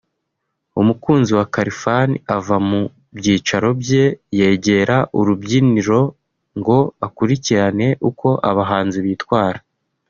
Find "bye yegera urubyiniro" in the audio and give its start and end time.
3.81-6.01